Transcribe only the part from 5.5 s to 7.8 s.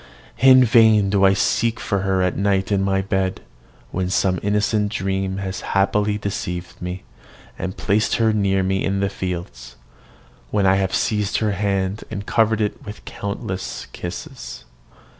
happily deceived me, and